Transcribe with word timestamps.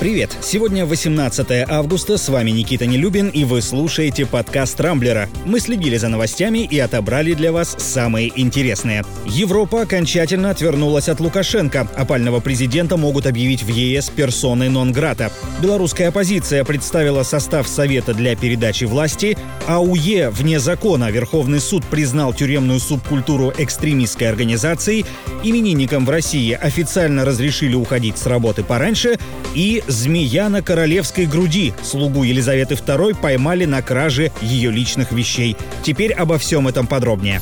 Привет! 0.00 0.34
Сегодня 0.40 0.86
18 0.86 1.68
августа, 1.68 2.16
с 2.16 2.30
вами 2.30 2.50
Никита 2.52 2.86
Нелюбин, 2.86 3.28
и 3.28 3.44
вы 3.44 3.60
слушаете 3.60 4.24
подкаст 4.24 4.80
«Рамблера». 4.80 5.28
Мы 5.44 5.60
следили 5.60 5.98
за 5.98 6.08
новостями 6.08 6.60
и 6.60 6.78
отобрали 6.78 7.34
для 7.34 7.52
вас 7.52 7.76
самые 7.78 8.32
интересные. 8.34 9.04
Европа 9.26 9.82
окончательно 9.82 10.48
отвернулась 10.48 11.10
от 11.10 11.20
Лукашенко. 11.20 11.86
Опального 11.94 12.40
президента 12.40 12.96
могут 12.96 13.26
объявить 13.26 13.62
в 13.62 13.68
ЕС 13.68 14.08
персоной 14.08 14.70
нон-грата. 14.70 15.30
Белорусская 15.60 16.08
оппозиция 16.08 16.64
представила 16.64 17.22
состав 17.22 17.68
Совета 17.68 18.14
для 18.14 18.34
передачи 18.36 18.84
власти. 18.84 19.36
АУЕ 19.68 20.30
вне 20.30 20.60
закона. 20.60 21.10
Верховный 21.10 21.60
суд 21.60 21.84
признал 21.84 22.32
тюремную 22.32 22.80
субкультуру 22.80 23.52
экстремистской 23.58 24.30
организацией. 24.30 25.04
Именинникам 25.44 26.06
в 26.06 26.10
России 26.10 26.52
официально 26.52 27.26
разрешили 27.26 27.74
уходить 27.74 28.16
с 28.16 28.24
работы 28.24 28.64
пораньше. 28.64 29.18
И 29.54 29.82
Змея 29.90 30.48
на 30.48 30.62
королевской 30.62 31.26
груди. 31.26 31.74
Слугу 31.82 32.22
Елизаветы 32.22 32.74
II 32.74 33.16
поймали 33.20 33.64
на 33.64 33.82
краже 33.82 34.30
ее 34.40 34.70
личных 34.70 35.10
вещей. 35.10 35.56
Теперь 35.82 36.12
обо 36.12 36.38
всем 36.38 36.68
этом 36.68 36.86
подробнее. 36.86 37.40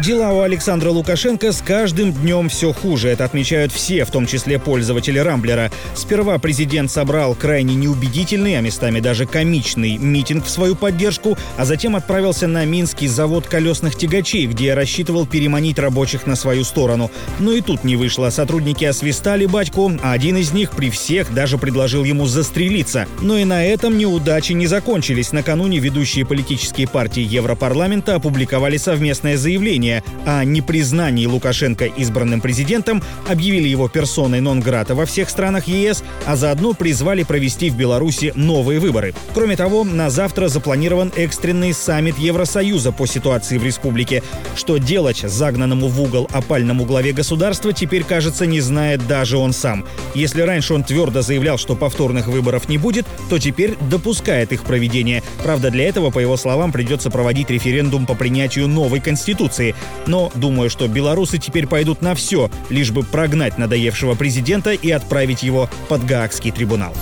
Дела 0.00 0.32
у 0.32 0.40
Александра 0.40 0.88
Лукашенко 0.88 1.52
с 1.52 1.60
каждым 1.60 2.14
днем 2.14 2.48
все 2.48 2.72
хуже. 2.72 3.10
Это 3.10 3.26
отмечают 3.26 3.72
все, 3.72 4.06
в 4.06 4.10
том 4.10 4.26
числе 4.26 4.58
пользователи 4.58 5.18
Рамблера. 5.18 5.70
Сперва 5.94 6.38
президент 6.38 6.90
собрал 6.90 7.34
крайне 7.34 7.74
неубедительный, 7.74 8.56
а 8.56 8.62
местами 8.62 9.00
даже 9.00 9.26
комичный 9.26 9.98
митинг 9.98 10.46
в 10.46 10.50
свою 10.50 10.76
поддержку, 10.76 11.36
а 11.58 11.66
затем 11.66 11.94
отправился 11.94 12.46
на 12.46 12.64
Минский 12.64 13.06
завод 13.06 13.46
колесных 13.46 13.94
тягачей, 13.94 14.46
где 14.46 14.72
рассчитывал 14.72 15.26
переманить 15.26 15.78
рабочих 15.78 16.26
на 16.26 16.36
свою 16.36 16.64
сторону. 16.64 17.10
Но 17.38 17.52
и 17.52 17.60
тут 17.60 17.84
не 17.84 17.96
вышло. 17.96 18.30
Сотрудники 18.30 18.86
освистали 18.86 19.44
батьку, 19.44 19.92
а 20.02 20.12
один 20.12 20.38
из 20.38 20.52
них 20.52 20.70
при 20.72 20.88
всех 20.88 21.34
даже 21.34 21.58
предложил 21.58 22.04
ему 22.04 22.26
застрелиться. 22.26 23.06
Но 23.20 23.36
и 23.36 23.44
на 23.44 23.62
этом 23.66 23.98
неудачи 23.98 24.52
не 24.52 24.66
закончились. 24.66 25.32
Накануне 25.32 25.80
ведущие 25.80 26.24
политические 26.24 26.88
партии 26.88 27.22
Европарламента 27.22 28.14
опубликовали 28.14 28.78
совместное 28.78 29.36
заявление 29.36 29.81
заявление 29.82 30.02
о 30.24 30.44
непризнании 30.44 31.26
Лукашенко 31.26 31.86
избранным 31.86 32.40
президентом, 32.40 33.02
объявили 33.28 33.68
его 33.68 33.88
персоной 33.88 34.40
нон-грата 34.40 34.94
во 34.94 35.06
всех 35.06 35.28
странах 35.28 35.66
ЕС, 35.66 36.04
а 36.26 36.36
заодно 36.36 36.74
призвали 36.74 37.24
провести 37.24 37.70
в 37.70 37.76
Беларуси 37.76 38.32
новые 38.36 38.78
выборы. 38.78 39.14
Кроме 39.34 39.56
того, 39.56 39.84
на 39.84 40.10
завтра 40.10 40.48
запланирован 40.48 41.12
экстренный 41.16 41.72
саммит 41.72 42.18
Евросоюза 42.18 42.92
по 42.92 43.06
ситуации 43.06 43.58
в 43.58 43.64
республике. 43.64 44.22
Что 44.54 44.78
делать 44.78 45.18
загнанному 45.18 45.88
в 45.88 46.00
угол 46.00 46.28
опальному 46.32 46.84
главе 46.84 47.12
государства 47.12 47.72
теперь, 47.72 48.04
кажется, 48.04 48.46
не 48.46 48.60
знает 48.60 49.06
даже 49.08 49.36
он 49.36 49.52
сам. 49.52 49.84
Если 50.14 50.42
раньше 50.42 50.74
он 50.74 50.84
твердо 50.84 51.22
заявлял, 51.22 51.58
что 51.58 51.74
повторных 51.74 52.28
выборов 52.28 52.68
не 52.68 52.78
будет, 52.78 53.06
то 53.28 53.38
теперь 53.38 53.76
допускает 53.90 54.52
их 54.52 54.62
проведение. 54.62 55.22
Правда, 55.42 55.70
для 55.70 55.88
этого, 55.88 56.10
по 56.10 56.20
его 56.20 56.36
словам, 56.36 56.70
придется 56.70 57.10
проводить 57.10 57.50
референдум 57.50 58.06
по 58.06 58.14
принятию 58.14 58.68
новой 58.68 59.00
конституции, 59.00 59.71
но 60.06 60.30
думаю, 60.34 60.70
что 60.70 60.88
белорусы 60.88 61.38
теперь 61.38 61.66
пойдут 61.66 62.02
на 62.02 62.14
все, 62.14 62.50
лишь 62.70 62.90
бы 62.90 63.02
прогнать 63.02 63.58
надоевшего 63.58 64.14
президента 64.14 64.72
и 64.72 64.90
отправить 64.90 65.42
его 65.42 65.68
под 65.88 66.04
Гаагский 66.04 66.50
трибунал. 66.50 66.92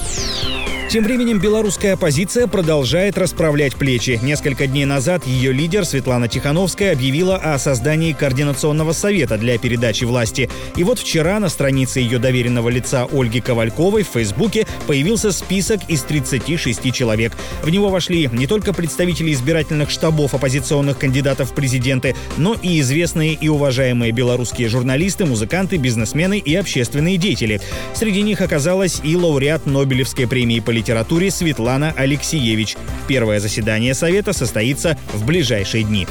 Тем 0.91 1.05
временем 1.05 1.39
белорусская 1.39 1.93
оппозиция 1.93 2.49
продолжает 2.49 3.17
расправлять 3.17 3.77
плечи. 3.77 4.19
Несколько 4.25 4.67
дней 4.67 4.87
назад 4.87 5.25
ее 5.25 5.53
лидер 5.53 5.85
Светлана 5.85 6.27
Тихановская 6.27 6.91
объявила 6.95 7.37
о 7.37 7.57
создании 7.61 8.13
Координационного 8.13 8.91
совета 8.91 9.39
для 9.39 9.57
передачи 9.57 10.03
власти. 10.03 10.51
И 10.75 10.83
вот 10.83 10.99
вчера 10.99 11.39
на 11.39 11.49
странице 11.49 12.01
ее 12.01 12.19
доверенного 12.19 12.71
лица 12.71 13.07
Ольги 13.13 13.41
Ковальковой 13.41 14.03
в 14.03 14.09
Фейсбуке 14.09 14.67
появился 14.89 15.31
список 15.31 15.81
из 15.87 16.03
36 16.03 16.93
человек. 16.93 17.35
В 17.63 17.71
него 17.71 17.89
вошли 17.89 18.29
не 18.33 18.49
только 18.49 18.73
представители 18.73 19.33
избирательных 19.33 19.91
штабов 19.91 20.35
оппозиционных 20.35 20.99
кандидатов 20.99 21.53
в 21.53 21.55
президенты, 21.55 22.17
но 22.37 22.57
и 22.61 22.81
известные 22.81 23.35
и 23.35 23.47
уважаемые 23.47 24.11
белорусские 24.11 24.69
журналисты, 24.69 25.25
музыканты, 25.25 25.77
бизнесмены 25.77 26.39
и 26.39 26.53
общественные 26.57 27.17
деятели. 27.17 27.61
Среди 27.95 28.23
них 28.23 28.41
оказалась 28.41 29.01
и 29.05 29.15
лауреат 29.15 29.67
Нобелевской 29.67 30.27
премии 30.27 30.59
по 30.59 30.80
литературе 30.81 31.31
Светлана 31.31 31.93
Алексеевич. 31.95 32.77
Первое 33.07 33.39
заседание 33.39 33.93
Совета 33.93 34.33
состоится 34.33 34.97
в 35.13 35.27
ближайшие 35.27 35.85
дни. 35.85 36.07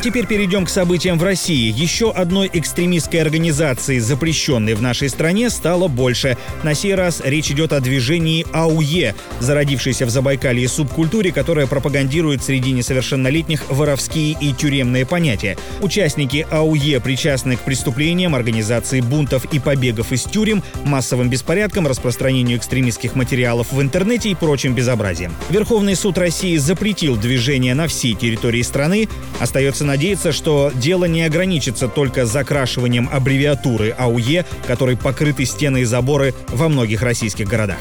Теперь 0.00 0.26
перейдем 0.26 0.64
к 0.64 0.68
событиям 0.68 1.18
в 1.18 1.24
России. 1.24 1.72
Еще 1.76 2.12
одной 2.12 2.48
экстремистской 2.52 3.20
организации, 3.20 3.98
запрещенной 3.98 4.74
в 4.74 4.80
нашей 4.80 5.08
стране, 5.08 5.50
стало 5.50 5.88
больше. 5.88 6.38
На 6.62 6.74
сей 6.74 6.94
раз 6.94 7.20
речь 7.24 7.50
идет 7.50 7.72
о 7.72 7.80
движении 7.80 8.46
АУЕ, 8.52 9.16
зародившейся 9.40 10.06
в 10.06 10.10
Забайкалье 10.10 10.68
субкультуре, 10.68 11.32
которая 11.32 11.66
пропагандирует 11.66 12.44
среди 12.44 12.70
несовершеннолетних 12.70 13.68
воровские 13.70 14.36
и 14.40 14.52
тюремные 14.52 15.04
понятия. 15.04 15.58
Участники 15.80 16.46
АУЕ 16.48 17.00
причастны 17.00 17.56
к 17.56 17.60
преступлениям, 17.60 18.36
организации 18.36 19.00
бунтов 19.00 19.46
и 19.52 19.58
побегов 19.58 20.12
из 20.12 20.22
тюрем, 20.22 20.62
массовым 20.84 21.28
беспорядкам, 21.28 21.88
распространению 21.88 22.58
экстремистских 22.58 23.16
материалов 23.16 23.72
в 23.72 23.82
интернете 23.82 24.30
и 24.30 24.36
прочим 24.36 24.74
безобразием. 24.74 25.34
Верховный 25.50 25.96
суд 25.96 26.18
России 26.18 26.56
запретил 26.56 27.16
движение 27.16 27.74
на 27.74 27.88
всей 27.88 28.14
территории 28.14 28.62
страны. 28.62 29.08
Остается 29.40 29.84
надеяться, 29.84 29.88
что 30.32 30.70
дело 30.74 31.06
не 31.06 31.22
ограничится 31.22 31.88
только 31.88 32.24
закрашиванием 32.24 33.08
аббревиатуры 33.12 33.90
АУЕ, 33.90 34.46
которой 34.66 34.96
покрыты 34.96 35.44
стены 35.44 35.80
и 35.80 35.84
заборы 35.84 36.34
во 36.48 36.68
многих 36.68 37.02
российских 37.02 37.48
городах. 37.48 37.78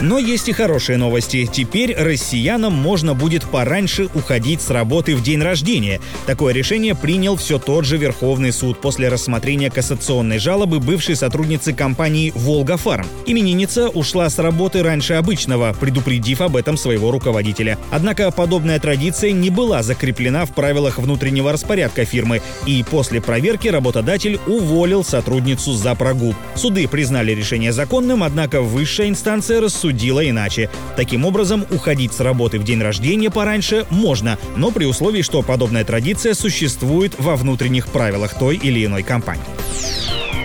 Но 0.00 0.18
есть 0.18 0.48
и 0.48 0.52
хорошие 0.52 0.98
новости. 0.98 1.48
Теперь 1.50 1.94
россиянам 1.94 2.72
можно 2.72 3.14
будет 3.14 3.44
пораньше 3.44 4.08
уходить 4.14 4.60
с 4.60 4.70
работы 4.70 5.14
в 5.14 5.22
день 5.22 5.40
рождения. 5.40 6.00
Такое 6.26 6.52
решение 6.52 6.94
принял 6.94 7.36
все 7.36 7.58
тот 7.58 7.84
же 7.84 7.96
Верховный 7.96 8.52
суд 8.52 8.80
после 8.80 9.08
рассмотрения 9.08 9.70
кассационной 9.70 10.38
жалобы 10.38 10.80
бывшей 10.80 11.16
сотрудницы 11.16 11.72
компании 11.72 12.32
«Волга 12.34 12.76
Фарм». 12.76 13.06
Именинница 13.26 13.88
ушла 13.88 14.28
с 14.28 14.38
работы 14.38 14.82
раньше 14.82 15.14
обычного, 15.14 15.74
предупредив 15.78 16.40
об 16.40 16.56
этом 16.56 16.76
своего 16.76 17.10
руководителя. 17.10 17.78
Однако 17.90 18.30
подобная 18.30 18.80
традиция 18.80 19.32
не 19.32 19.48
была 19.48 19.82
закреплена 19.82 20.44
в 20.44 20.54
правилах 20.54 20.98
внутреннего 20.98 21.52
распорядка 21.52 22.04
фирмы, 22.04 22.42
и 22.66 22.84
после 22.90 23.20
проверки 23.20 23.68
работодатель 23.68 24.40
уволил 24.46 25.04
сотрудницу 25.04 25.72
за 25.72 25.94
прогул. 25.94 26.34
Суды 26.56 26.88
признали 26.88 27.32
решение 27.32 27.72
законным, 27.72 28.22
однако 28.22 28.60
высшая 28.60 29.08
инстанция 29.08 29.60
рассудила 29.60 29.83
судила 29.84 30.26
иначе. 30.26 30.70
Таким 30.96 31.26
образом, 31.26 31.66
уходить 31.70 32.14
с 32.14 32.20
работы 32.20 32.58
в 32.58 32.64
день 32.64 32.80
рождения 32.80 33.30
пораньше 33.30 33.84
можно, 33.90 34.38
но 34.56 34.70
при 34.70 34.86
условии, 34.86 35.20
что 35.20 35.42
подобная 35.42 35.84
традиция 35.84 36.32
существует 36.32 37.12
во 37.18 37.36
внутренних 37.36 37.88
правилах 37.88 38.38
той 38.38 38.56
или 38.56 38.86
иной 38.86 39.02
компании. 39.02 39.44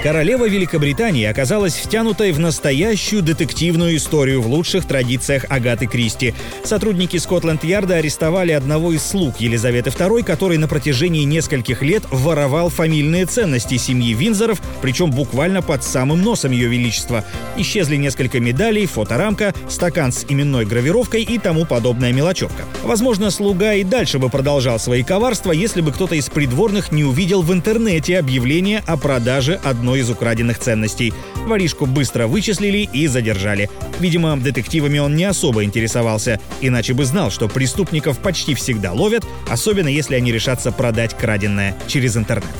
Королева 0.01 0.47
Великобритании 0.47 1.25
оказалась 1.25 1.73
втянутой 1.73 2.31
в 2.31 2.39
настоящую 2.39 3.21
детективную 3.21 3.97
историю 3.97 4.41
в 4.41 4.47
лучших 4.47 4.85
традициях 4.85 5.43
Агаты 5.49 5.87
Кристи. 5.87 6.33
Сотрудники 6.63 7.17
Скотланд-Ярда 7.17 7.95
арестовали 7.95 8.53
одного 8.53 8.93
из 8.93 9.03
слуг 9.03 9.41
Елизаветы 9.41 9.89
II, 9.89 10.23
который 10.23 10.57
на 10.57 10.69
протяжении 10.69 11.25
нескольких 11.25 11.81
лет 11.81 12.03
воровал 12.11 12.69
фамильные 12.69 13.25
ценности 13.25 13.75
семьи 13.75 14.13
Винзоров, 14.13 14.61
причем 14.81 15.11
буквально 15.11 15.61
под 15.61 15.83
самым 15.83 16.21
носом 16.21 16.53
ее 16.53 16.69
величества. 16.69 17.25
Исчезли 17.57 17.97
несколько 17.97 18.39
медалей, 18.39 18.85
фоторамка, 18.85 19.53
стакан 19.67 20.13
с 20.13 20.25
именной 20.29 20.65
гравировкой 20.65 21.23
и 21.23 21.37
тому 21.39 21.65
подобная 21.65 22.13
мелочевка. 22.13 22.63
Возможно, 22.83 23.31
слуга 23.31 23.73
и 23.73 23.83
дальше 23.83 24.17
бы 24.17 24.29
продолжал 24.29 24.79
свои 24.79 25.03
коварства, 25.03 25.51
если 25.51 25.81
бы 25.81 25.91
кто-то 25.91 26.15
из 26.15 26.29
придворных 26.29 26.93
не 26.93 27.03
увидел 27.03 27.41
в 27.41 27.51
интернете 27.51 28.17
объявление 28.17 28.81
о 28.87 28.95
продаже 28.95 29.59
одной 29.61 29.88
одной 29.89 30.01
из 30.01 30.09
украденных 30.11 30.59
ценностей. 30.59 31.13
Воришку 31.47 31.87
быстро 31.87 32.27
вычислили 32.27 32.87
и 32.93 33.07
задержали. 33.07 33.71
Видимо, 33.99 34.37
детективами 34.37 34.99
он 34.99 35.15
не 35.15 35.25
особо 35.25 35.63
интересовался, 35.63 36.39
иначе 36.61 36.93
бы 36.93 37.05
знал, 37.05 37.31
что 37.31 37.47
преступников 37.47 38.19
почти 38.19 38.53
всегда 38.53 38.93
ловят, 38.93 39.25
особенно 39.49 39.87
если 39.87 40.13
они 40.13 40.31
решатся 40.31 40.71
продать 40.71 41.17
краденное 41.17 41.75
через 41.87 42.15
интернет. 42.17 42.51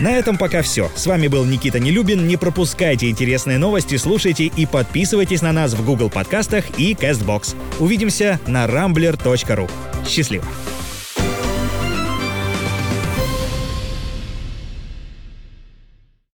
На 0.00 0.10
этом 0.10 0.36
пока 0.36 0.62
все. 0.62 0.90
С 0.96 1.06
вами 1.06 1.28
был 1.28 1.44
Никита 1.44 1.78
Нелюбин. 1.78 2.26
Не 2.26 2.36
пропускайте 2.36 3.08
интересные 3.08 3.58
новости, 3.58 3.96
слушайте 3.96 4.46
и 4.46 4.66
подписывайтесь 4.66 5.40
на 5.40 5.52
нас 5.52 5.72
в 5.74 5.86
Google 5.86 6.10
подкастах 6.10 6.64
и 6.78 6.94
CastBox. 6.94 7.54
Увидимся 7.78 8.40
на 8.48 8.66
rambler.ru. 8.66 9.70
Счастливо! 10.04 10.44